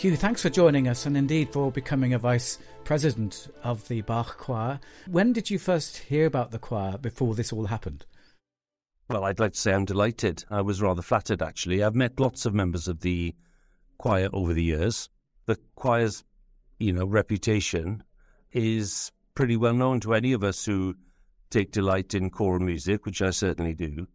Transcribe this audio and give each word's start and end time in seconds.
Huw, 0.00 0.16
thanks 0.16 0.40
for 0.40 0.48
joining 0.48 0.88
us 0.88 1.04
and 1.04 1.14
indeed 1.14 1.52
for 1.52 1.70
becoming 1.70 2.14
a 2.14 2.18
vice 2.18 2.58
president 2.84 3.48
of 3.62 3.86
the 3.88 4.00
Bach 4.00 4.38
Choir. 4.38 4.80
When 5.06 5.34
did 5.34 5.50
you 5.50 5.58
first 5.58 5.98
hear 5.98 6.24
about 6.24 6.52
the 6.52 6.58
choir 6.58 6.96
before 6.96 7.34
this 7.34 7.52
all 7.52 7.66
happened? 7.66 8.06
Well, 9.10 9.24
I'd 9.24 9.38
like 9.38 9.52
to 9.52 9.58
say 9.58 9.74
I'm 9.74 9.84
delighted. 9.84 10.42
I 10.48 10.62
was 10.62 10.80
rather 10.80 11.02
flattered, 11.02 11.42
actually. 11.42 11.82
I've 11.82 11.94
met 11.94 12.18
lots 12.18 12.46
of 12.46 12.54
members 12.54 12.88
of 12.88 13.00
the 13.00 13.34
choir 13.98 14.30
over 14.32 14.54
the 14.54 14.62
years. 14.62 15.10
The 15.44 15.58
choir's, 15.74 16.24
you 16.78 16.94
know, 16.94 17.04
reputation 17.04 18.02
is 18.52 19.12
pretty 19.34 19.58
well 19.58 19.74
known 19.74 20.00
to 20.00 20.14
any 20.14 20.32
of 20.32 20.42
us 20.42 20.64
who 20.64 20.94
take 21.50 21.72
delight 21.72 22.14
in 22.14 22.30
choral 22.30 22.60
music, 22.60 23.04
which 23.04 23.20
I 23.20 23.32
certainly 23.32 23.74
do. 23.74 24.08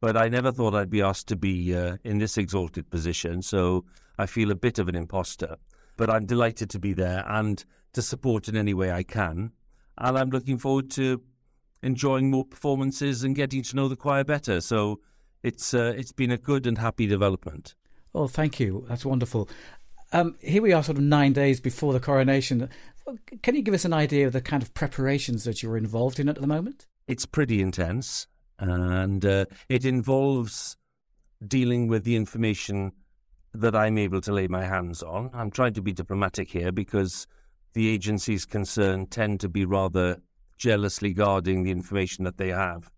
But 0.00 0.16
I 0.16 0.28
never 0.28 0.52
thought 0.52 0.76
I'd 0.76 0.90
be 0.90 1.02
asked 1.02 1.26
to 1.26 1.36
be 1.36 1.74
uh, 1.74 1.96
in 2.04 2.18
this 2.18 2.38
exalted 2.38 2.88
position, 2.88 3.42
so 3.42 3.84
I 4.18 4.26
feel 4.26 4.50
a 4.50 4.56
bit 4.56 4.78
of 4.78 4.88
an 4.88 4.94
imposter. 4.94 5.56
But 5.96 6.10
I'm 6.10 6.26
delighted 6.26 6.70
to 6.70 6.78
be 6.78 6.92
there 6.92 7.24
and 7.26 7.64
to 7.92 8.02
support 8.02 8.48
in 8.48 8.56
any 8.56 8.74
way 8.74 8.90
I 8.90 9.02
can. 9.02 9.52
And 9.98 10.18
I'm 10.18 10.30
looking 10.30 10.58
forward 10.58 10.90
to 10.92 11.22
enjoying 11.82 12.30
more 12.30 12.44
performances 12.44 13.22
and 13.22 13.36
getting 13.36 13.62
to 13.62 13.76
know 13.76 13.88
the 13.88 13.96
choir 13.96 14.24
better. 14.24 14.60
So 14.60 15.00
it's 15.42 15.74
uh, 15.74 15.94
it's 15.96 16.12
been 16.12 16.30
a 16.30 16.38
good 16.38 16.66
and 16.66 16.78
happy 16.78 17.06
development. 17.06 17.74
Oh, 18.14 18.26
thank 18.26 18.58
you. 18.58 18.86
That's 18.88 19.04
wonderful. 19.04 19.48
Um, 20.12 20.36
here 20.40 20.62
we 20.62 20.72
are, 20.72 20.82
sort 20.82 20.98
of 20.98 21.04
nine 21.04 21.32
days 21.32 21.60
before 21.60 21.92
the 21.92 22.00
coronation. 22.00 22.68
Can 23.42 23.54
you 23.54 23.62
give 23.62 23.74
us 23.74 23.84
an 23.84 23.92
idea 23.92 24.26
of 24.26 24.32
the 24.32 24.40
kind 24.40 24.62
of 24.62 24.72
preparations 24.72 25.44
that 25.44 25.62
you're 25.62 25.76
involved 25.76 26.18
in 26.20 26.28
at 26.28 26.40
the 26.40 26.46
moment? 26.46 26.86
It's 27.06 27.26
pretty 27.26 27.60
intense, 27.60 28.26
and 28.58 29.24
uh, 29.24 29.46
it 29.68 29.84
involves 29.84 30.76
dealing 31.46 31.88
with 31.88 32.04
the 32.04 32.16
information 32.16 32.92
that 33.54 33.76
I'm 33.76 33.98
able 33.98 34.20
to 34.20 34.32
lay 34.32 34.48
my 34.48 34.64
hands 34.64 35.02
on. 35.02 35.30
I'm 35.32 35.50
trying 35.50 35.74
to 35.74 35.82
be 35.82 35.92
diplomatic 35.92 36.50
here 36.50 36.72
because 36.72 37.26
the 37.72 37.88
agencies 37.88 38.44
concerned 38.44 39.10
tend 39.10 39.40
to 39.40 39.48
be 39.48 39.64
rather 39.64 40.20
jealously 40.58 41.12
guarding 41.12 41.62
the 41.62 41.70
information 41.70 42.24
that 42.24 42.36
they 42.36 42.48
have. 42.48 42.90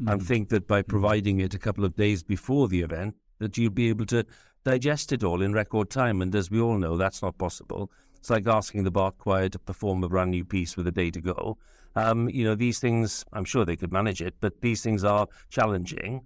Mm. 0.00 0.12
And 0.12 0.22
think 0.22 0.48
that 0.48 0.66
by 0.66 0.82
providing 0.82 1.40
it 1.40 1.54
a 1.54 1.58
couple 1.58 1.84
of 1.84 1.96
days 1.96 2.22
before 2.22 2.68
the 2.68 2.80
event, 2.80 3.14
that 3.38 3.56
you'll 3.58 3.70
be 3.70 3.88
able 3.88 4.06
to 4.06 4.24
digest 4.64 5.12
it 5.12 5.24
all 5.24 5.42
in 5.42 5.52
record 5.52 5.90
time. 5.90 6.22
And 6.22 6.34
as 6.34 6.50
we 6.50 6.60
all 6.60 6.78
know, 6.78 6.96
that's 6.96 7.22
not 7.22 7.38
possible. 7.38 7.90
It's 8.16 8.30
like 8.30 8.46
asking 8.46 8.84
the 8.84 8.90
Bach 8.90 9.18
Choir 9.18 9.48
to 9.50 9.58
perform 9.58 10.02
a 10.02 10.08
brand 10.08 10.30
new 10.30 10.44
piece 10.44 10.76
with 10.76 10.86
a 10.86 10.92
day 10.92 11.10
to 11.10 11.20
go. 11.20 11.58
Um, 11.96 12.28
you 12.28 12.44
know, 12.44 12.54
these 12.54 12.78
things, 12.78 13.24
I'm 13.32 13.44
sure 13.44 13.64
they 13.64 13.76
could 13.76 13.92
manage 13.92 14.22
it, 14.22 14.34
but 14.40 14.60
these 14.60 14.82
things 14.82 15.04
are 15.04 15.26
challenging. 15.50 16.22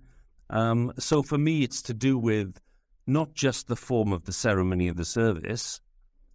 Um, 0.50 0.92
so 0.98 1.22
for 1.22 1.36
me, 1.36 1.62
it's 1.62 1.82
to 1.82 1.94
do 1.94 2.16
with 2.16 2.58
not 3.08 3.34
just 3.34 3.68
the 3.68 3.76
form 3.76 4.12
of 4.12 4.24
the 4.24 4.32
ceremony 4.32 4.86
of 4.86 4.96
the 4.96 5.04
service, 5.04 5.80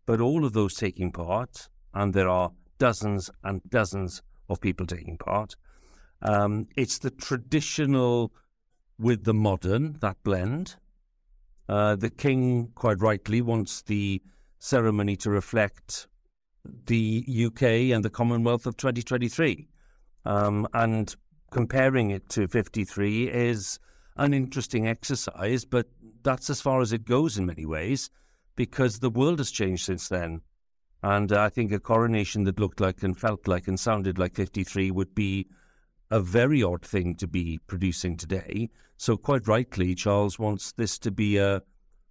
but 0.06 0.20
all 0.20 0.44
of 0.44 0.54
those 0.54 0.74
taking 0.74 1.12
part, 1.12 1.70
and 1.94 2.14
there 2.14 2.28
are 2.28 2.52
dozens 2.80 3.30
and 3.44 3.62
dozens 3.70 4.22
of 4.50 4.60
people 4.60 4.86
taking 4.86 5.18
part. 5.18 5.56
Um, 6.22 6.68
it's 6.76 7.00
the 7.00 7.12
traditional 7.12 8.34
with 9.00 9.24
the 9.24 9.34
modern, 9.34 9.98
that 10.02 10.18
blend. 10.24 10.76
Uh, 11.70 11.96
the 11.96 12.10
king, 12.10 12.72
quite 12.76 13.00
rightly, 13.00 13.42
wants 13.42 13.82
the 13.84 14.22
ceremony 14.60 15.16
to 15.18 15.30
reflect 15.30 16.08
the 16.86 17.26
UK 17.46 17.62
and 17.94 18.04
the 18.04 18.10
Commonwealth 18.10 18.66
of 18.66 18.78
2023. 18.78 19.68
Um, 20.26 20.68
and 20.74 21.16
comparing 21.52 22.12
it 22.12 22.30
to 22.30 22.48
53 22.48 23.30
is 23.30 23.80
an 24.16 24.34
interesting 24.34 24.88
exercise, 24.88 25.66
but 25.66 25.88
that's 26.24 26.50
as 26.50 26.62
far 26.62 26.82
as 26.82 26.94
it 26.94 27.06
goes 27.06 27.38
in 27.38 27.46
many 27.46 27.66
ways 27.66 28.10
because 28.56 29.00
the 29.00 29.10
world 29.10 29.40
has 29.40 29.52
changed 29.52 29.86
since 29.86 30.08
then. 30.08 30.42
And 31.02 31.32
uh, 31.32 31.42
I 31.42 31.50
think 31.50 31.72
a 31.72 31.80
coronation 31.80 32.46
that 32.46 32.60
looked 32.60 32.80
like 32.80 33.04
and 33.04 33.18
felt 33.20 33.48
like 33.48 33.68
and 33.68 33.80
sounded 33.80 34.18
like 34.18 34.36
53 34.36 34.92
would 34.92 35.14
be 35.14 35.48
a 36.10 36.20
very 36.20 36.64
odd 36.64 36.86
thing 36.86 37.16
to 37.16 37.28
be 37.28 37.60
producing 37.68 38.16
today. 38.16 38.70
So, 38.98 39.18
quite 39.18 39.48
rightly, 39.48 39.96
Charles 39.96 40.40
wants 40.40 40.72
this 40.72 40.98
to 41.00 41.12
be 41.12 41.38
a, 41.38 41.62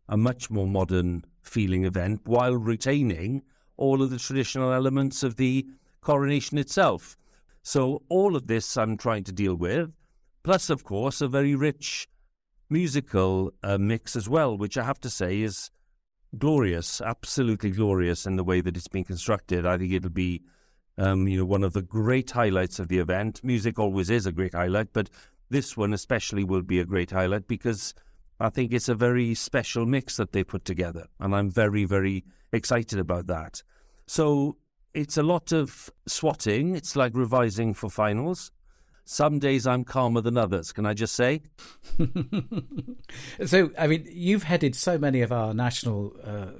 a 0.08 0.16
much 0.16 0.50
more 0.50 0.66
modern 0.66 1.24
feeling 1.40 1.84
event 1.84 2.20
while 2.24 2.56
retaining 2.56 3.42
all 3.76 4.02
of 4.02 4.10
the 4.10 4.18
traditional 4.18 4.72
elements 4.72 5.22
of 5.22 5.36
the 5.36 5.66
coronation 6.00 6.58
itself. 6.58 7.16
So, 7.62 8.02
all 8.08 8.36
of 8.36 8.46
this 8.46 8.76
I'm 8.76 8.96
trying 8.96 9.24
to 9.24 9.32
deal 9.32 9.54
with, 9.54 9.92
plus, 10.42 10.68
of 10.68 10.84
course, 10.84 11.20
a 11.20 11.28
very 11.28 11.54
rich 11.54 12.08
musical 12.72 13.52
uh, 13.62 13.78
mix 13.78 14.16
as 14.16 14.28
well, 14.28 14.56
which 14.56 14.78
I 14.78 14.84
have 14.84 15.00
to 15.02 15.10
say 15.10 15.42
is 15.42 15.70
glorious, 16.38 17.00
absolutely 17.00 17.70
glorious 17.70 18.26
in 18.26 18.36
the 18.36 18.44
way 18.44 18.62
that 18.62 18.76
it's 18.76 18.88
been 18.88 19.04
constructed. 19.04 19.66
I 19.66 19.76
think 19.76 19.92
it'll 19.92 20.10
be, 20.10 20.42
um, 20.96 21.28
you 21.28 21.36
know, 21.36 21.44
one 21.44 21.62
of 21.62 21.74
the 21.74 21.82
great 21.82 22.30
highlights 22.30 22.78
of 22.78 22.88
the 22.88 22.98
event. 22.98 23.44
Music 23.44 23.78
always 23.78 24.08
is 24.08 24.26
a 24.26 24.32
great 24.32 24.54
highlight, 24.54 24.92
but 24.94 25.10
this 25.50 25.76
one 25.76 25.92
especially 25.92 26.44
will 26.44 26.62
be 26.62 26.80
a 26.80 26.86
great 26.86 27.10
highlight 27.10 27.46
because 27.46 27.94
I 28.40 28.48
think 28.48 28.72
it's 28.72 28.88
a 28.88 28.94
very 28.94 29.34
special 29.34 29.84
mix 29.84 30.16
that 30.16 30.32
they 30.32 30.42
put 30.42 30.64
together, 30.64 31.06
and 31.20 31.34
I'm 31.34 31.50
very, 31.50 31.84
very 31.84 32.24
excited 32.52 32.98
about 32.98 33.26
that. 33.26 33.62
So 34.06 34.56
it's 34.94 35.18
a 35.18 35.22
lot 35.22 35.52
of 35.52 35.90
swatting. 36.06 36.74
It's 36.74 36.96
like 36.96 37.12
revising 37.14 37.74
for 37.74 37.90
finals. 37.90 38.50
Some 39.04 39.38
days 39.38 39.66
I'm 39.66 39.84
calmer 39.84 40.20
than 40.20 40.36
others, 40.36 40.72
can 40.72 40.86
I 40.86 40.94
just 40.94 41.14
say? 41.14 41.42
so, 43.44 43.70
I 43.78 43.86
mean, 43.86 44.06
you've 44.10 44.44
headed 44.44 44.76
so 44.76 44.96
many 44.96 45.22
of 45.22 45.32
our 45.32 45.52
national 45.52 46.14
uh, 46.24 46.52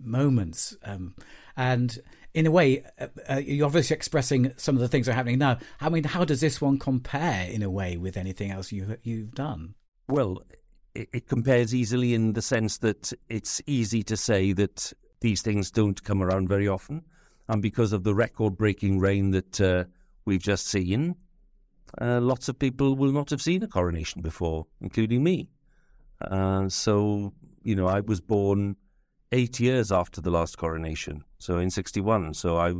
moments, 0.00 0.76
um, 0.82 1.14
and 1.56 1.98
in 2.32 2.46
a 2.46 2.50
way, 2.50 2.84
uh, 2.98 3.08
uh, 3.28 3.36
you're 3.36 3.66
obviously 3.66 3.94
expressing 3.94 4.52
some 4.56 4.76
of 4.76 4.80
the 4.80 4.88
things 4.88 5.06
that 5.06 5.12
are 5.12 5.16
happening 5.16 5.38
now. 5.38 5.58
I 5.80 5.88
mean, 5.88 6.04
how 6.04 6.24
does 6.24 6.40
this 6.40 6.60
one 6.60 6.78
compare 6.78 7.46
in 7.50 7.62
a 7.62 7.70
way 7.70 7.96
with 7.96 8.16
anything 8.16 8.50
else 8.50 8.72
you, 8.72 8.96
you've 9.02 9.34
done? 9.34 9.74
Well, 10.08 10.42
it, 10.94 11.08
it 11.12 11.28
compares 11.28 11.74
easily 11.74 12.14
in 12.14 12.32
the 12.32 12.42
sense 12.42 12.78
that 12.78 13.12
it's 13.28 13.60
easy 13.66 14.02
to 14.04 14.16
say 14.16 14.52
that 14.52 14.92
these 15.20 15.42
things 15.42 15.70
don't 15.70 16.02
come 16.02 16.22
around 16.22 16.48
very 16.48 16.68
often. 16.68 17.02
And 17.48 17.60
because 17.60 17.92
of 17.92 18.04
the 18.04 18.14
record 18.14 18.56
breaking 18.56 19.00
reign 19.00 19.32
that 19.32 19.60
uh, 19.60 19.84
we've 20.24 20.42
just 20.42 20.68
seen, 20.68 21.16
uh, 22.00 22.20
lots 22.20 22.48
of 22.48 22.58
people 22.58 22.94
will 22.94 23.12
not 23.12 23.30
have 23.30 23.42
seen 23.42 23.62
a 23.62 23.68
coronation 23.68 24.22
before, 24.22 24.66
including 24.80 25.22
me. 25.22 25.50
Uh, 26.20 26.68
so, 26.68 27.32
you 27.62 27.74
know, 27.74 27.86
I 27.86 28.00
was 28.00 28.20
born 28.20 28.76
eight 29.32 29.60
years 29.60 29.90
after 29.90 30.20
the 30.20 30.30
last 30.30 30.58
coronation, 30.58 31.24
so 31.38 31.58
in 31.58 31.70
61. 31.70 32.34
So 32.34 32.58
I, 32.58 32.74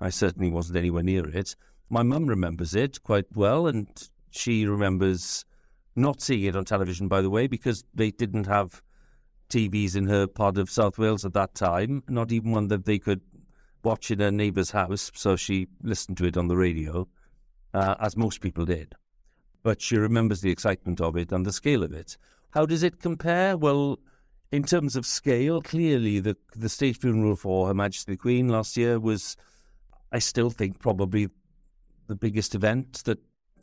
I 0.00 0.10
certainly 0.10 0.50
wasn't 0.50 0.78
anywhere 0.78 1.02
near 1.02 1.28
it. 1.28 1.54
My 1.88 2.02
mum 2.02 2.26
remembers 2.26 2.74
it 2.74 3.02
quite 3.02 3.26
well, 3.34 3.66
and 3.66 3.86
she 4.30 4.66
remembers 4.66 5.44
not 5.94 6.20
seeing 6.20 6.44
it 6.44 6.56
on 6.56 6.64
television, 6.64 7.08
by 7.08 7.20
the 7.20 7.30
way, 7.30 7.46
because 7.46 7.84
they 7.94 8.10
didn't 8.10 8.46
have 8.46 8.82
TVs 9.50 9.94
in 9.94 10.06
her 10.06 10.26
part 10.26 10.56
of 10.56 10.70
South 10.70 10.98
Wales 10.98 11.24
at 11.24 11.34
that 11.34 11.54
time, 11.54 12.02
not 12.08 12.32
even 12.32 12.52
one 12.52 12.68
that 12.68 12.86
they 12.86 12.98
could 12.98 13.20
watch 13.84 14.10
in 14.10 14.20
her 14.20 14.30
neighbour's 14.30 14.70
house. 14.70 15.10
So 15.14 15.36
she 15.36 15.68
listened 15.82 16.16
to 16.18 16.24
it 16.24 16.36
on 16.36 16.48
the 16.48 16.56
radio, 16.56 17.06
uh, 17.74 17.94
as 18.00 18.16
most 18.16 18.40
people 18.40 18.64
did. 18.64 18.94
But 19.62 19.80
she 19.80 19.96
remembers 19.96 20.40
the 20.40 20.50
excitement 20.50 21.00
of 21.00 21.16
it 21.16 21.32
and 21.32 21.46
the 21.46 21.52
scale 21.52 21.82
of 21.82 21.92
it. 21.92 22.16
How 22.50 22.66
does 22.66 22.82
it 22.82 23.00
compare? 23.00 23.56
Well, 23.56 23.98
in 24.50 24.64
terms 24.64 24.96
of 24.96 25.06
scale, 25.06 25.62
clearly 25.62 26.20
the 26.20 26.36
the 26.54 26.68
state 26.68 26.98
funeral 26.98 27.36
for 27.36 27.68
Her 27.68 27.74
Majesty 27.74 28.12
the 28.12 28.18
Queen 28.18 28.48
last 28.48 28.76
year 28.76 29.00
was, 29.00 29.36
I 30.12 30.18
still 30.18 30.50
think, 30.50 30.78
probably 30.78 31.28
the 32.08 32.14
biggest 32.14 32.54
event 32.54 33.02
that 33.04 33.18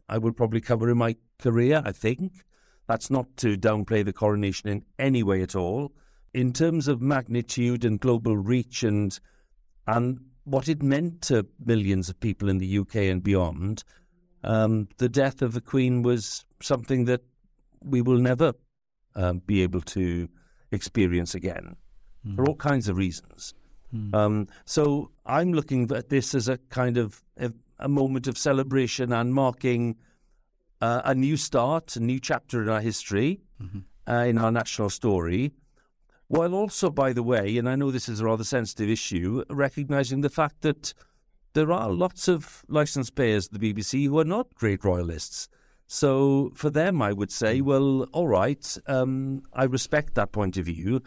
I 0.08 0.18
would 0.18 0.36
probably 0.36 0.62
cover 0.62 0.90
in 0.90 0.98
my 0.98 1.16
career, 1.38 1.84
I 1.86 1.92
think. 1.92 2.44
That's 2.88 3.12
not 3.12 3.28
to 3.38 3.56
downplay 3.56 4.04
the 4.04 4.14
coronation 4.14 4.70
in 4.70 4.86
any 4.98 5.22
way 5.22 5.44
at 5.44 5.56
all. 5.56 5.92
In 6.34 6.54
terms 6.54 6.88
of 6.88 7.02
magnitude 7.02 7.86
and 7.86 8.00
global 8.00 8.36
reach 8.36 8.84
and 8.84 9.20
and 9.86 10.20
what 10.44 10.68
it 10.68 10.82
meant 10.82 11.22
to 11.24 11.46
millions 11.64 12.10
of 12.10 12.20
people 12.20 12.50
in 12.50 12.58
the 12.58 12.80
UK 12.80 12.96
and 12.96 13.24
beyond, 13.24 13.84
um, 14.44 14.88
the 14.98 15.10
death 15.10 15.42
of 15.42 15.54
the 15.54 15.62
Queen 15.62 16.02
was 16.02 16.46
something 16.62 17.06
that 17.06 17.22
we 17.82 18.02
will 18.02 18.18
never 18.18 18.54
um, 19.16 19.40
be 19.46 19.62
able 19.62 19.82
to 19.82 20.30
experience 20.72 21.36
again 21.36 21.76
mm. 22.26 22.36
for 22.36 22.46
all 22.46 22.56
kinds 22.56 22.88
of 22.88 22.98
reasons. 22.98 23.54
Mm. 23.94 24.14
Um, 24.14 24.48
so 24.66 25.12
I'm 25.26 25.54
looking 25.54 25.92
at 25.92 26.10
this 26.10 26.36
as 26.36 26.48
a 26.48 26.58
kind 26.70 26.98
of 26.98 27.24
a, 27.38 27.52
a 27.80 27.90
moment 27.90 28.28
of 28.28 28.38
celebration 28.38 29.12
and 29.12 29.34
marking 29.34 29.96
uh, 30.82 31.02
a 31.06 31.16
new 31.16 31.38
start, 31.38 31.96
a 31.96 32.00
new 32.00 32.20
chapter 32.20 32.62
in 32.62 32.70
our 32.70 32.82
history, 32.82 33.42
mm-hmm. 33.62 33.80
uh, 34.12 34.24
in 34.24 34.38
our 34.38 34.52
national 34.52 34.90
story, 34.90 35.52
while 36.30 36.54
also, 36.54 36.92
by 36.92 37.12
the 37.12 37.24
way, 37.24 37.58
and 37.58 37.68
I 37.68 37.76
know 37.76 37.90
this 37.90 38.08
is 38.08 38.22
a 38.22 38.26
rather 38.26 38.44
sensitive 38.44 38.88
issue, 38.88 39.44
recognizing 39.50 40.22
the 40.22 40.30
fact 40.30 40.62
that 40.62 40.94
there 41.54 41.72
are 41.72 41.90
lots 41.90 42.28
of 42.28 42.64
license 42.68 43.10
payers 43.10 43.48
at 43.48 43.60
the 43.60 43.74
BBC 43.74 44.06
who 44.06 44.20
are 44.20 44.26
not 44.26 44.54
great 44.54 44.84
royalists. 44.84 45.50
So 45.88 46.52
for 46.54 46.70
them, 46.70 47.02
I 47.02 47.14
would 47.14 47.32
say, 47.32 47.60
mm. 47.60 47.64
well, 47.64 48.04
all 48.14 48.28
right, 48.28 48.78
um, 48.86 49.42
I 49.54 49.64
respect 49.64 50.14
that 50.16 50.32
point 50.32 50.56
of 50.58 50.66
view, 50.66 51.02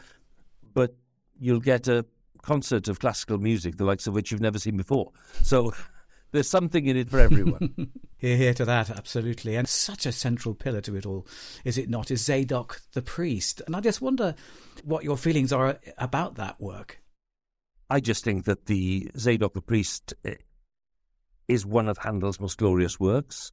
but 0.74 0.96
you'll 1.38 1.60
get 1.60 1.86
a 1.86 2.04
concert 2.42 2.88
of 2.88 2.98
classical 2.98 3.38
music, 3.38 3.76
the 3.76 3.84
likes 3.84 4.08
of 4.08 4.14
which 4.14 4.32
you've 4.32 4.40
never 4.40 4.58
seen 4.58 4.76
before. 4.76 5.12
So 5.44 5.72
there's 6.32 6.48
something 6.48 6.84
in 6.86 6.96
it 6.96 7.08
for 7.08 7.20
everyone. 7.20 7.92
Hear, 8.22 8.36
hear 8.36 8.54
to 8.54 8.64
that, 8.66 8.88
absolutely. 8.88 9.56
And 9.56 9.68
such 9.68 10.06
a 10.06 10.12
central 10.12 10.54
pillar 10.54 10.80
to 10.82 10.94
it 10.94 11.04
all, 11.04 11.26
is 11.64 11.76
it 11.76 11.90
not, 11.90 12.08
is 12.08 12.24
Zadok 12.24 12.80
the 12.92 13.02
priest. 13.02 13.60
And 13.66 13.74
I 13.74 13.80
just 13.80 14.00
wonder 14.00 14.36
what 14.84 15.02
your 15.02 15.16
feelings 15.16 15.52
are 15.52 15.80
about 15.98 16.36
that 16.36 16.60
work. 16.60 17.02
I 17.90 17.98
just 17.98 18.22
think 18.22 18.44
that 18.44 18.66
the 18.66 19.10
Zadok 19.18 19.54
the 19.54 19.60
priest 19.60 20.14
eh, 20.24 20.36
is 21.48 21.66
one 21.66 21.88
of 21.88 21.98
Handel's 21.98 22.38
most 22.38 22.58
glorious 22.58 23.00
works. 23.00 23.50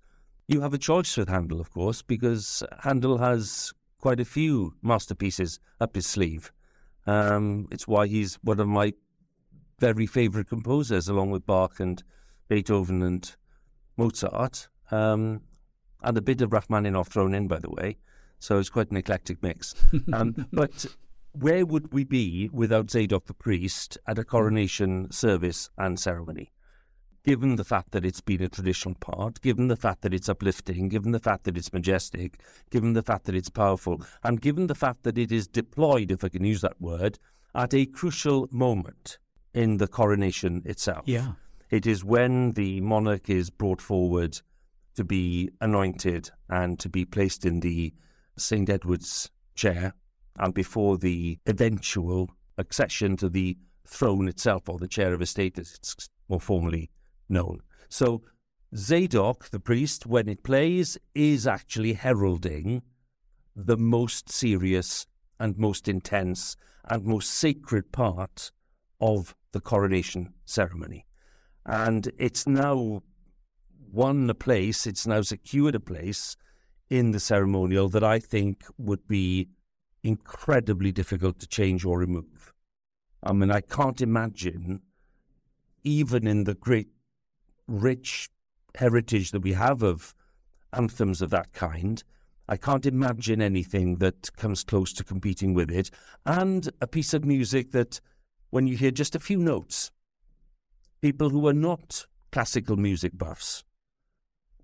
You 0.48 0.62
have 0.62 0.75
a 0.75 0.77
choice 0.77 1.18
with 1.18 1.30
Handel, 1.30 1.60
of 1.60 1.71
course, 1.71 2.04
because 2.04 2.62
Handel 2.83 3.18
has 3.18 3.74
quite 4.00 4.19
a 4.19 4.25
few 4.25 4.75
masterpieces 4.83 5.60
up 5.81 5.95
his 5.95 6.06
sleeve. 6.06 6.54
Um, 7.07 7.68
it's 7.71 7.88
why 7.88 8.06
he's 8.06 8.36
one 8.44 8.60
of 8.60 8.68
my 8.68 8.94
very 9.80 10.06
favourite 10.06 10.48
composers, 10.48 11.10
along 11.10 11.31
with 11.31 11.48
Bach 11.48 11.80
and 11.80 12.04
Beethoven 12.50 13.01
and 13.01 13.36
Mozart, 14.00 14.69
um, 14.92 15.42
and 16.01 16.18
a 16.18 16.22
bit 16.22 16.42
of 16.42 16.54
Rachmaninoff 16.54 17.10
thrown 17.10 17.34
in, 17.36 17.48
by 17.48 17.60
the 17.60 17.69
way. 17.69 17.98
So 18.40 18.57
it's 18.57 18.69
quite 18.69 18.90
an 18.92 18.98
eclectic 18.98 19.44
mix. 19.44 19.75
Um, 20.13 20.48
but 20.51 20.86
where 21.34 21.66
would 21.66 21.94
we 21.94 22.04
be 22.06 22.50
without 22.51 22.90
Zadok 22.90 23.25
the 23.25 23.34
priest 23.34 23.98
at 24.07 24.18
a 24.18 24.24
coronation 24.24 25.12
service 25.12 25.69
and 25.78 26.00
ceremony? 26.00 26.51
Given 27.25 27.57
the 27.57 27.66
fact 27.66 27.92
that 27.92 28.06
it's 28.06 28.22
been 28.22 28.42
a 28.42 28.48
traditional 28.48 28.96
part, 28.96 29.42
given 29.42 29.68
the 29.68 29.75
fact 29.75 30.02
that 30.02 30.13
it's 30.13 30.30
uplifting, 30.30 30.88
given 30.88 31.12
the 31.12 31.19
fact 31.19 31.44
that 31.44 31.57
it's 31.57 31.74
majestic, 31.74 32.40
given 32.72 32.94
the 32.94 33.04
fact 33.04 33.25
that 33.25 33.36
it's 33.36 33.50
powerful, 33.50 34.02
and 34.24 34.42
given 34.42 34.68
the 34.68 34.75
fact 34.75 35.04
that 35.04 35.18
it 35.18 35.31
is 35.31 35.45
deployed, 35.48 36.12
if 36.12 36.24
I 36.24 36.30
can 36.30 36.45
use 36.45 36.62
that 36.62 36.80
word, 36.81 37.19
at 37.54 37.74
a 37.74 37.86
crucial 37.86 38.48
moment 38.52 39.18
in 39.54 39.78
the 39.78 39.88
coronation 39.88 40.62
itself. 40.66 41.04
Yeah. 41.06 41.34
It 41.69 41.86
is 41.86 42.04
when 42.04 42.54
the 42.54 42.81
monarch 42.81 43.30
is 43.30 43.51
brought 43.51 43.81
forward 43.81 44.42
to 44.95 45.04
be 45.04 45.51
anointed 45.62 46.31
and 46.50 46.80
to 46.80 46.89
be 46.89 47.06
placed 47.06 47.45
in 47.45 47.60
the 47.60 47.94
St. 48.38 48.68
Edward's 48.69 49.30
chair 49.54 49.94
and 50.38 50.54
before 50.54 50.98
the 50.98 51.38
eventual 51.45 52.31
accession 52.57 53.18
to 53.18 53.30
the 53.30 53.57
throne 53.86 54.27
itself 54.27 54.68
or 54.68 54.80
the 54.80 54.88
chair 54.88 55.13
of 55.13 55.21
estate 55.21 55.60
as 55.60 55.75
it's 55.75 56.10
more 56.27 56.39
formally 56.39 56.89
known. 57.27 57.60
So 57.88 58.24
Zadok, 58.75 59.50
the 59.50 59.60
priest, 59.60 60.06
when 60.06 60.27
it 60.27 60.44
plays, 60.44 60.98
is 61.13 61.45
actually 61.45 61.94
heralding 61.94 62.81
the 63.56 63.77
most 63.77 64.30
serious 64.30 65.06
and 65.39 65.57
most 65.57 65.88
intense 65.88 66.56
and 66.86 67.06
most 67.06 67.30
sacred 67.30 67.92
part 67.92 68.51
of 69.00 69.36
the 69.51 69.62
coronation 69.62 70.33
ceremony. 70.45 71.06
And 71.69 72.12
it's 72.18 72.48
now 72.48 73.04
won 73.92 74.27
a 74.27 74.33
place, 74.33 74.88
it's 74.88 75.06
now 75.06 75.21
secured 75.21 75.75
a 75.75 75.80
place 75.80 76.36
in 76.89 77.12
the 77.12 77.19
ceremonial 77.19 77.89
that 77.89 78.04
I 78.04 78.18
think 78.18 78.63
would 78.80 79.07
be 79.07 79.50
incredibly 80.01 80.92
difficult 80.92 81.38
to 81.39 81.48
change 81.48 81.86
or 81.86 82.00
remove. 82.00 82.54
I 83.21 83.33
mean, 83.33 83.51
I 83.51 83.62
can't 83.62 84.01
imagine, 84.01 84.81
even 85.83 86.25
in 86.25 86.45
the 86.45 86.56
great, 86.56 86.88
rich 87.68 88.30
heritage 88.74 89.30
that 89.30 89.44
we 89.44 89.54
have 89.54 89.83
of 89.83 90.16
anthems 90.74 91.21
of 91.21 91.30
that 91.30 91.54
kind, 91.54 92.04
I 92.48 92.57
can't 92.57 92.88
imagine 92.88 93.44
anything 93.44 93.98
that 93.98 94.36
comes 94.38 94.63
close 94.63 94.92
to 94.94 95.04
competing 95.04 95.54
with 95.54 95.69
it. 95.69 95.92
And 96.25 96.68
a 96.81 96.88
piece 96.88 97.13
of 97.13 97.25
music 97.25 97.74
that, 97.74 98.01
when 98.50 98.66
you 98.66 98.75
hear 98.75 98.89
just 98.89 99.13
a 99.13 99.19
few 99.19 99.38
notes, 99.38 99.92
people 101.01 101.30
who 101.30 101.48
are 101.48 101.54
not 101.54 102.06
classical 102.31 102.78
music 102.78 103.18
buffs 103.18 103.63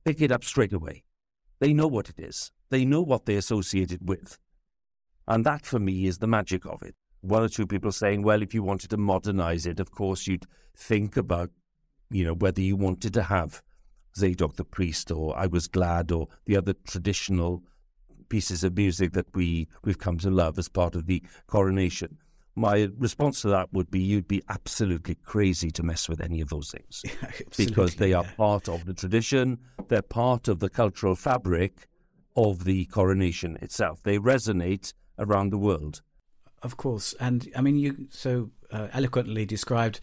pick 0.03 0.21
it 0.21 0.31
up 0.31 0.43
straight 0.43 0.73
away. 0.73 1.03
They 1.59 1.73
know 1.73 1.87
what 1.87 2.09
it 2.09 2.19
is, 2.19 2.51
they 2.69 2.85
know 2.85 3.01
what 3.01 3.25
they 3.25 3.35
associate 3.35 3.91
it 3.91 4.01
with. 4.03 4.37
And 5.27 5.45
that 5.45 5.65
for 5.65 5.79
me 5.79 6.05
is 6.05 6.19
the 6.19 6.27
magic 6.27 6.65
of 6.65 6.83
it. 6.83 6.95
One 7.21 7.41
or 7.41 7.49
two 7.49 7.65
people 7.65 7.91
saying, 7.91 8.21
well, 8.21 8.43
if 8.43 8.53
you 8.53 8.61
wanted 8.61 8.91
to 8.91 8.97
modernize 8.97 9.65
it, 9.65 9.79
of 9.79 9.89
course, 9.89 10.27
you'd 10.27 10.45
think 10.75 11.17
about, 11.17 11.49
you 12.11 12.23
know, 12.23 12.35
whether 12.35 12.61
you 12.61 12.75
wanted 12.75 13.13
to 13.15 13.23
have 13.23 13.63
Zadok 14.15 14.57
the 14.57 14.63
priest 14.63 15.11
or 15.11 15.35
I 15.35 15.47
Was 15.47 15.67
Glad 15.67 16.11
or 16.11 16.27
the 16.45 16.55
other 16.55 16.75
traditional 16.87 17.63
pieces 18.29 18.63
of 18.63 18.77
music 18.77 19.13
that 19.13 19.33
we, 19.33 19.67
we've 19.83 19.97
come 19.97 20.19
to 20.19 20.29
love 20.29 20.59
as 20.59 20.69
part 20.69 20.95
of 20.95 21.07
the 21.07 21.23
coronation. 21.47 22.17
My 22.55 22.89
response 22.97 23.41
to 23.41 23.49
that 23.49 23.73
would 23.73 23.91
be 23.91 23.99
you'd 23.99 24.27
be 24.27 24.41
absolutely 24.47 25.15
crazy 25.15 25.71
to 25.71 25.83
mess 25.83 26.07
with 26.07 26.21
any 26.21 26.39
of 26.39 26.49
those 26.49 26.71
things 26.71 27.01
Yeah, 27.21 27.31
because 27.57 27.95
they 27.95 28.13
are 28.13 28.23
yeah. 28.23 28.31
part 28.37 28.69
of 28.69 28.85
the 28.85 28.93
tradition, 28.93 29.59
they're 29.89 30.01
part 30.01 30.47
of 30.47 30.59
the 30.59 30.69
cultural 30.69 31.15
fabric 31.15 31.87
of 32.35 32.63
the 32.63 32.85
coronation 32.85 33.57
itself. 33.61 34.01
They 34.03 34.17
resonate 34.17 34.93
around 35.19 35.51
the 35.51 35.57
world. 35.57 36.01
Of 36.61 36.77
course, 36.77 37.13
and 37.19 37.47
I 37.55 37.61
mean, 37.61 37.77
you 37.77 38.07
so 38.09 38.51
uh, 38.71 38.87
eloquently 38.91 39.45
described 39.45 39.99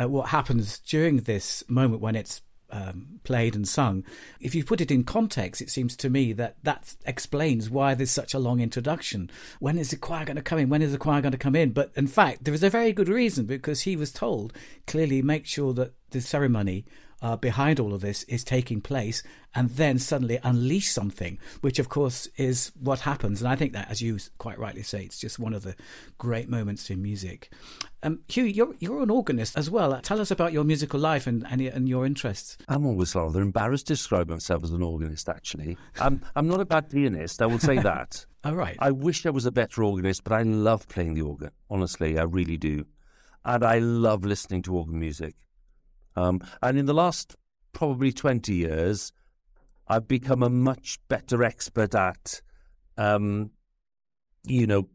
uh, 0.00 0.08
what 0.08 0.28
happens 0.28 0.78
during 0.80 1.18
this 1.18 1.64
moment 1.68 2.02
when 2.02 2.16
it's 2.16 2.42
um, 2.72 3.20
played 3.22 3.54
and 3.54 3.68
sung. 3.68 4.04
If 4.40 4.54
you 4.54 4.64
put 4.64 4.80
it 4.80 4.90
in 4.90 5.04
context, 5.04 5.60
it 5.60 5.70
seems 5.70 5.94
to 5.96 6.10
me 6.10 6.32
that 6.32 6.56
that 6.64 6.94
explains 7.04 7.70
why 7.70 7.94
there's 7.94 8.10
such 8.10 8.34
a 8.34 8.38
long 8.38 8.60
introduction. 8.60 9.30
When 9.60 9.78
is 9.78 9.90
the 9.90 9.96
choir 9.96 10.24
going 10.24 10.36
to 10.36 10.42
come 10.42 10.58
in? 10.58 10.70
When 10.70 10.82
is 10.82 10.92
the 10.92 10.98
choir 10.98 11.20
going 11.20 11.32
to 11.32 11.38
come 11.38 11.54
in? 11.54 11.70
But 11.70 11.92
in 11.94 12.06
fact, 12.06 12.44
there 12.44 12.54
is 12.54 12.62
a 12.62 12.70
very 12.70 12.92
good 12.92 13.08
reason 13.08 13.44
because 13.44 13.82
he 13.82 13.94
was 13.94 14.10
told 14.10 14.52
clearly 14.86 15.22
make 15.22 15.46
sure 15.46 15.72
that 15.74 15.92
the 16.10 16.20
ceremony 16.20 16.84
uh, 17.22 17.36
behind 17.36 17.78
all 17.78 17.94
of 17.94 18.00
this 18.00 18.24
is 18.24 18.42
taking 18.42 18.80
place 18.80 19.22
and 19.54 19.70
then 19.70 19.98
suddenly 19.98 20.38
unleash 20.42 20.88
something, 20.88 21.38
which 21.60 21.78
of 21.78 21.88
course 21.88 22.26
is 22.36 22.72
what 22.80 23.00
happens. 23.00 23.40
And 23.40 23.48
I 23.48 23.56
think 23.56 23.72
that, 23.72 23.90
as 23.90 24.02
you 24.02 24.18
quite 24.38 24.58
rightly 24.58 24.82
say, 24.82 25.04
it's 25.04 25.18
just 25.18 25.38
one 25.38 25.54
of 25.54 25.62
the 25.62 25.76
great 26.18 26.48
moments 26.48 26.90
in 26.90 27.00
music. 27.00 27.50
Um, 28.02 28.20
Huw, 28.28 28.52
you're, 28.52 28.74
you're 28.80 29.02
an 29.02 29.10
organist 29.10 29.56
as 29.56 29.70
well. 29.70 29.98
Tell 30.00 30.20
us 30.20 30.30
about 30.30 30.52
your 30.52 30.64
musical 30.64 30.98
life 30.98 31.26
and, 31.26 31.46
and, 31.48 31.60
and 31.60 31.88
your 31.88 32.04
interests. 32.04 32.58
I'm 32.68 32.84
always 32.86 33.14
rather 33.14 33.40
embarrassed 33.40 33.86
to 33.86 33.92
describe 33.92 34.28
myself 34.28 34.64
as 34.64 34.72
an 34.72 34.82
organist, 34.82 35.28
actually. 35.28 35.76
I'm, 36.00 36.22
I'm 36.34 36.48
not 36.48 36.60
a 36.60 36.64
bad 36.64 36.90
pianist, 36.90 37.40
I 37.40 37.46
will 37.46 37.60
say 37.60 37.78
that. 37.82 38.26
All 38.44 38.56
right. 38.56 38.76
I 38.80 38.90
wish 38.90 39.24
I 39.24 39.30
was 39.30 39.46
a 39.46 39.52
better 39.52 39.84
organist, 39.84 40.24
but 40.24 40.32
I 40.32 40.42
love 40.42 40.88
playing 40.88 41.14
the 41.14 41.22
organ. 41.22 41.50
Honestly, 41.70 42.18
I 42.18 42.24
really 42.24 42.56
do. 42.56 42.84
And 43.44 43.64
I 43.64 43.78
love 43.78 44.24
listening 44.24 44.62
to 44.62 44.76
organ 44.76 44.98
music. 44.98 45.34
Um, 46.16 46.40
and 46.62 46.78
in 46.78 46.86
the 46.86 46.94
last 46.94 47.36
probably 47.72 48.12
20 48.12 48.54
years, 48.54 49.12
I've 49.88 50.08
become 50.08 50.42
a 50.42 50.50
much 50.50 50.98
better 51.08 51.42
expert 51.42 51.94
at, 51.94 52.40
um, 52.96 53.50
you 54.44 54.66
know, 54.66 54.88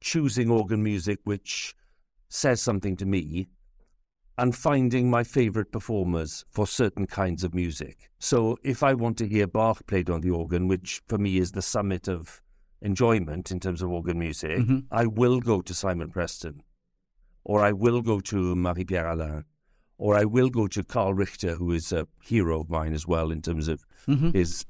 choosing 0.00 0.50
organ 0.50 0.82
music 0.82 1.18
which 1.24 1.74
says 2.28 2.60
something 2.60 2.96
to 2.96 3.06
me 3.06 3.48
and 4.36 4.54
finding 4.54 5.08
my 5.08 5.22
favorite 5.22 5.70
performers 5.70 6.44
for 6.50 6.66
certain 6.66 7.06
kinds 7.06 7.44
of 7.44 7.54
music. 7.54 8.10
So 8.18 8.58
if 8.64 8.82
I 8.82 8.94
want 8.94 9.16
to 9.18 9.28
hear 9.28 9.46
Bach 9.46 9.86
played 9.86 10.10
on 10.10 10.20
the 10.20 10.30
organ, 10.30 10.66
which 10.66 11.02
for 11.08 11.18
me 11.18 11.38
is 11.38 11.52
the 11.52 11.62
summit 11.62 12.08
of 12.08 12.42
enjoyment 12.82 13.50
in 13.50 13.60
terms 13.60 13.80
of 13.80 13.90
organ 13.90 14.18
music, 14.18 14.58
Mm-hmm. 14.58 14.78
I 14.90 15.06
will 15.06 15.40
go 15.40 15.60
to 15.62 15.72
Simon 15.72 16.10
Preston, 16.10 16.62
or 17.44 17.64
I 17.64 17.72
will 17.72 18.02
go 18.02 18.20
to 18.20 18.54
Marie-Claire 18.56 19.08
Alain, 19.08 19.44
or 19.98 20.16
I 20.16 20.24
will 20.24 20.50
go 20.50 20.66
to 20.68 20.82
Karl 20.82 21.14
Richter, 21.14 21.54
who 21.54 21.72
is 21.72 21.92
a 21.92 22.06
hero 22.22 22.60
of 22.60 22.70
mine 22.70 22.92
as 22.94 23.06
well 23.06 23.30
in 23.30 23.42
terms 23.42 23.68
of 23.68 23.84
Mm-hmm. 24.06 24.30
his 24.32 24.66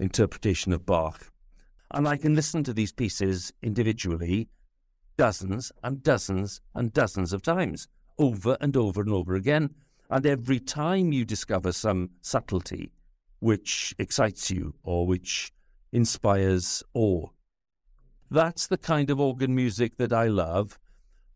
interpretation 0.00 0.72
of 0.72 0.84
Bach. 0.84 1.30
And 1.92 2.08
I 2.08 2.16
can 2.16 2.34
listen 2.34 2.64
to 2.64 2.72
these 2.72 2.90
pieces 2.90 3.52
individually 3.62 4.48
dozens 5.16 5.70
and 5.84 6.02
dozens 6.02 6.60
and 6.74 6.92
dozens 6.92 7.32
of 7.32 7.40
times, 7.42 7.86
over 8.18 8.56
and 8.60 8.76
over 8.76 9.00
and 9.00 9.10
over 9.10 9.36
again. 9.36 9.70
And 10.10 10.26
every 10.26 10.58
time 10.58 11.12
you 11.12 11.24
discover 11.24 11.70
some 11.70 12.10
subtlety 12.20 12.90
which 13.38 13.94
excites 13.98 14.50
you 14.50 14.74
or 14.82 15.06
which 15.06 15.52
inspires 15.92 16.82
awe, 16.94 17.28
that's 18.30 18.66
the 18.66 18.78
kind 18.78 19.08
of 19.10 19.20
organ 19.20 19.54
music 19.54 19.98
that 19.98 20.12
I 20.12 20.26
love. 20.26 20.78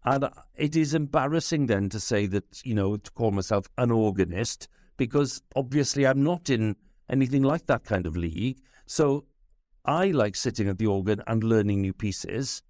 And 0.05 0.29
it 0.57 0.77
is 0.77 0.95
embarrassing 0.95 1.67
then 1.67 1.89
to 1.91 2.01
say 2.01 2.27
that, 2.27 2.65
you 2.65 2.75
know, 2.75 2.97
to 2.97 3.11
call 3.11 3.31
myself 3.31 3.67
an 3.77 3.91
organist, 3.91 4.69
because 4.97 5.43
obviously 5.57 6.07
I'm 6.07 6.23
not 6.23 6.49
in 6.51 6.77
anything 7.11 7.43
like 7.43 7.67
that 7.67 7.85
kind 7.85 8.07
of 8.07 8.17
league. 8.17 8.61
So 8.87 9.25
I 9.85 10.11
like 10.11 10.37
sitting 10.37 10.69
at 10.69 10.79
the 10.79 10.87
organ 10.87 11.23
and 11.27 11.43
learning 11.45 11.81
new 11.83 11.93
pieces. 11.93 12.63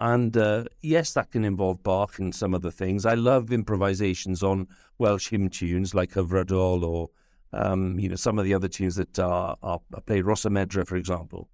And 0.00 0.36
uh, 0.36 0.64
yes, 0.82 1.12
that 1.14 1.30
can 1.32 1.44
involve 1.44 1.82
Bach 1.82 2.18
and 2.18 2.34
some 2.34 2.54
other 2.54 2.70
things. 2.70 3.04
I 3.04 3.14
love 3.14 3.52
improvisations 3.52 4.42
on 4.42 4.68
Welsh 4.98 5.28
hymn 5.30 5.48
tunes 5.48 5.94
like 5.94 6.12
Hyfrydol 6.12 6.82
or 6.84 7.10
um, 7.52 7.98
you 7.98 8.08
know 8.08 8.14
some 8.16 8.38
of 8.38 8.44
the 8.44 8.54
other 8.54 8.68
tunes 8.68 8.96
that 8.96 9.18
are, 9.18 9.56
are 9.62 9.80
are 9.94 10.00
played 10.02 10.24
Rhosymedre, 10.24 10.86
for 10.86 10.96
example. 10.96 11.48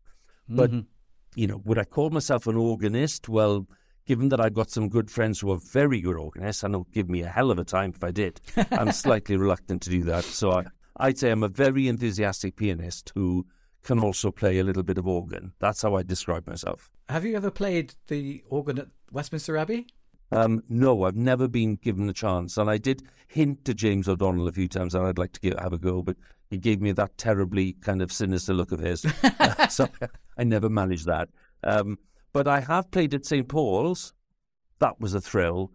But 0.49 0.70
Mm-hmm. 0.70 0.80
you 1.37 1.46
know, 1.46 1.62
would 1.64 1.78
I 1.78 1.84
call 1.84 2.11
myself 2.11 2.46
an 2.46 2.56
organist? 2.56 3.28
Well, 3.28 3.66
given 4.06 4.28
that 4.30 4.40
I've 4.40 4.54
got 4.54 4.70
some 4.70 4.88
good 4.88 5.11
friends 5.11 5.40
who 5.40 5.50
are 5.52 5.58
very 5.58 6.00
good 6.00 6.16
organists 6.16 6.62
and 6.62 6.75
will 6.75 6.87
give 6.92 7.08
me 7.08 7.23
a 7.23 7.28
hell 7.28 7.50
of 7.50 7.58
a 7.58 7.64
time 7.64 7.92
if 7.94 8.04
I 8.04 8.11
did, 8.11 8.40
I'm 8.70 8.92
slightly 8.92 9.37
reluctant 9.37 9.82
to 9.82 9.90
do 9.90 10.02
that. 10.04 10.25
So 10.25 10.52
I, 10.52 10.64
I'd 10.96 11.18
say 11.18 11.30
I'm 11.30 11.42
a 11.42 11.49
very 11.49 11.88
enthusiastic 11.88 12.56
pianist 12.56 13.12
who 13.14 13.46
can 13.82 13.99
also 13.99 14.30
play 14.30 14.58
a 14.58 14.64
little 14.64 14.82
bit 14.82 14.99
of 14.99 15.06
organ. 15.06 15.52
That's 15.58 15.82
how 15.82 15.94
I 15.94 16.02
describe 16.02 16.46
myself. 16.46 16.90
Have 17.08 17.25
you 17.25 17.37
ever 17.37 17.50
played 17.50 17.94
the 18.08 18.42
organ 18.49 18.78
at 18.78 18.88
Westminster 19.11 19.56
Abbey? 19.56 19.87
Um, 20.32 20.64
no, 20.68 21.04
I've 21.04 21.16
never 21.16 21.46
been 21.46 21.76
given 21.76 22.08
a 22.08 22.12
chance, 22.12 22.56
and 22.56 22.68
I 22.68 22.78
did 22.78 23.02
hint 23.28 23.64
to 23.66 23.75
James 23.75 24.08
O'Donnell 24.08 24.49
a 24.49 24.52
few 24.52 24.68
times 24.68 24.94
that 24.94 25.02
I'd 25.02 25.18
like 25.18 25.32
to 25.32 25.40
give, 25.40 25.58
have 25.58 25.73
a 25.73 25.78
go, 25.78 26.02
but 26.02 26.16
he 26.50 26.58
gave 26.58 26.80
me 26.80 26.92
that 26.92 27.16
terribly 27.18 27.75
kind 27.75 28.02
of 28.02 28.11
sinister 28.11 28.54
look 28.54 28.73
of 28.73 28.80
his, 28.80 29.06
so 29.68 29.87
I 30.37 30.44
never 30.44 30.68
managed 30.68 31.06
that. 31.06 31.28
Um, 31.62 31.99
but 32.35 32.49
I 32.49 32.61
have 32.61 32.91
played 32.91 33.14
at 33.14 33.25
St 33.25 33.49
Paul's. 33.49 34.12
That 34.81 35.00
was 35.00 35.14
a 35.14 35.21
thrill. 35.21 35.71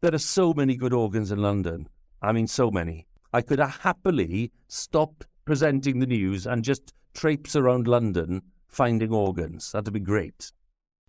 There 0.00 0.14
are 0.14 0.18
so 0.18 0.54
many 0.54 0.76
good 0.76 0.94
organs 0.94 1.30
in 1.32 1.42
London. 1.42 1.88
I 2.22 2.32
mean, 2.32 2.46
so 2.46 2.70
many. 2.70 3.06
I 3.32 3.42
could 3.42 3.58
happily 3.58 4.52
stop 4.68 5.24
presenting 5.44 5.98
the 5.98 6.06
news 6.06 6.46
and 6.46 6.62
just 6.62 6.94
traipse 7.14 7.56
around 7.56 7.88
London 7.88 8.42
finding 8.68 9.12
organs. 9.12 9.72
That'd 9.72 9.92
be 9.92 10.00
great. 10.00 10.52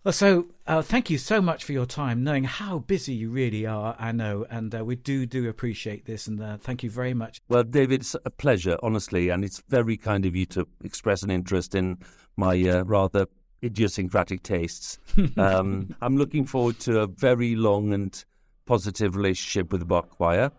Well, 0.02 0.12
so 0.12 0.46
uh, 0.66 0.82
thank 0.82 1.08
you 1.08 1.18
so 1.18 1.40
much 1.40 1.64
for 1.64 1.72
your 1.72 1.86
time, 1.86 2.22
knowing 2.22 2.44
how 2.44 2.80
busy 2.80 3.14
you 3.14 3.30
really 3.30 3.64
are. 3.64 3.96
I 3.98 4.12
know, 4.12 4.46
and 4.50 4.74
uh, 4.74 4.84
we 4.84 4.96
do 4.96 5.26
do 5.26 5.48
appreciate 5.48 6.04
this, 6.04 6.26
and 6.26 6.40
uh, 6.40 6.58
thank 6.58 6.82
you 6.82 6.90
very 6.90 7.14
much. 7.14 7.40
Well, 7.48 7.64
David, 7.64 8.02
it's 8.02 8.14
a 8.24 8.30
pleasure, 8.30 8.76
honestly, 8.82 9.30
and 9.30 9.44
it's 9.44 9.62
very 9.68 9.96
kind 9.96 10.24
of 10.26 10.36
you 10.36 10.46
to 10.46 10.68
express 10.84 11.22
an 11.22 11.30
interest 11.30 11.74
in 11.74 11.98
my 12.36 12.60
uh, 12.68 12.84
rather 12.84 13.26
idiosyncratic 13.66 14.42
tastes. 14.42 14.98
Um, 15.36 15.94
I'm 16.00 16.16
looking 16.16 16.46
forward 16.46 16.78
to 16.80 17.00
a 17.00 17.06
very 17.06 17.56
long 17.56 17.92
and 17.92 18.24
positive 18.64 19.16
relationship 19.16 19.72
with 19.72 19.80
the 19.80 19.86
Bach 19.86 20.08
Choir. 20.10 20.50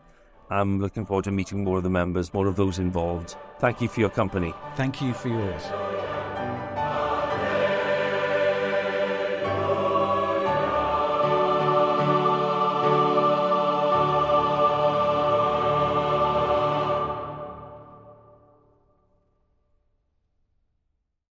I'm 0.50 0.80
looking 0.80 1.06
forward 1.06 1.26
to 1.26 1.32
meeting 1.32 1.64
more 1.64 1.78
of 1.78 1.84
the 1.84 1.90
members, 1.90 2.34
more 2.34 2.48
of 2.48 2.56
those 2.56 2.80
involved. 2.80 3.36
Thank 3.60 3.82
you 3.82 3.88
for 3.88 4.00
your 4.00 4.10
company. 4.10 4.54
Thank 4.76 5.02
you 5.02 5.14
for 5.14 5.30
yours. 5.30 5.97